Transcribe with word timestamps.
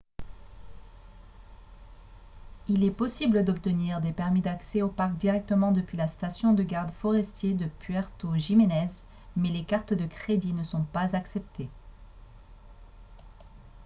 il 2.67 2.83
est 2.83 2.89
possible 2.89 3.45
d'obtenir 3.45 4.01
des 4.01 4.11
permis 4.11 4.41
d'accès 4.41 4.81
au 4.81 4.87
parc 4.89 5.15
directement 5.15 5.71
depuis 5.71 5.95
la 5.95 6.07
station 6.07 6.53
de 6.53 6.63
gardes 6.63 6.89
forestiers 6.89 7.53
de 7.53 7.67
puerto 7.67 8.33
jiménez 8.35 8.87
mais 9.35 9.49
les 9.51 9.63
cartes 9.63 9.93
de 9.93 10.07
crédit 10.07 10.53
ne 10.53 10.63
sont 10.63 10.85
pas 10.85 11.15
acceptées 11.15 11.69